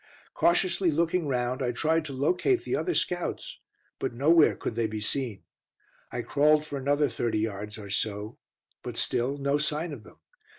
[0.33, 3.59] Cautiously looking round, I tried to locate the other scouts,
[3.99, 5.43] but nowhere could they be seen.
[6.11, 8.39] I crawled for another thirty yards or so,
[8.81, 10.17] but still no sign of them.